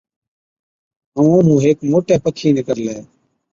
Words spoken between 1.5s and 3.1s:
هيڪ موٽَي پکِي نِڪرلي۔